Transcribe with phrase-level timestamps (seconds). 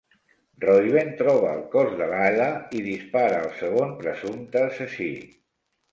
[0.61, 5.11] Reuben troba el cos de l'Alla i dispara el segon presumpte assassí.